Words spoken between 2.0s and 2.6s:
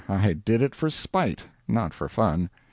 fun.